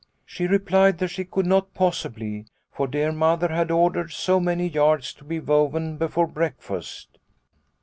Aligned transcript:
She 0.25 0.47
replied 0.47 0.97
that 0.97 1.09
she 1.09 1.23
could 1.23 1.45
not 1.45 1.75
possibly, 1.75 2.47
for 2.71 2.87
dear 2.87 3.11
Mother 3.11 3.49
had 3.49 3.69
ordered 3.69 4.11
so 4.11 4.39
many 4.39 4.67
yards 4.67 5.13
to 5.13 5.23
be 5.23 5.39
woven 5.39 5.97
before 5.97 6.25
breakfast. 6.25 7.19